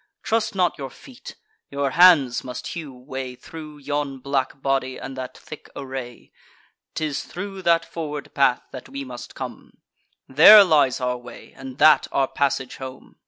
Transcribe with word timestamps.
Trust 0.23 0.55
not 0.55 0.79
your 0.79 0.89
feet: 0.89 1.35
your 1.69 1.91
hands 1.91 2.43
must 2.43 2.65
hew 2.69 2.91
way 2.91 3.35
Thro' 3.35 3.77
yon 3.77 4.17
black 4.17 4.59
body, 4.59 4.97
and 4.97 5.15
that 5.15 5.37
thick 5.37 5.69
array: 5.75 6.31
'Tis 6.95 7.23
thro' 7.23 7.61
that 7.61 7.85
forward 7.85 8.33
path 8.33 8.63
that 8.71 8.89
we 8.89 9.03
must 9.05 9.35
come; 9.35 9.77
There 10.27 10.63
lies 10.63 10.99
our 10.99 11.17
way, 11.19 11.53
and 11.55 11.77
that 11.77 12.07
our 12.11 12.27
passage 12.27 12.77
home. 12.77 13.17